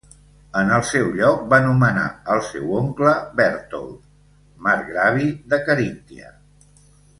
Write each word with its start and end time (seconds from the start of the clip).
En 0.59 0.69
el 0.77 0.85
seu 0.91 1.11
lloc 1.19 1.43
va 1.51 1.59
nomenar 1.65 2.05
al 2.37 2.41
seu 2.47 2.73
oncle 2.79 3.13
Bertold, 3.41 4.01
marcgravi 4.71 5.31
de 5.55 5.63
Caríntia. 5.71 6.35